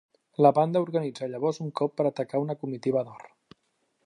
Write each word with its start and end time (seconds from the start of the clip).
La 0.45 0.51
banda 0.59 0.81
organitza 0.85 1.29
llavors 1.33 1.61
un 1.67 1.69
cop 1.81 1.95
per 2.01 2.09
atacar 2.13 2.45
una 2.49 2.57
comitiva 2.65 3.09
d'or. 3.11 3.33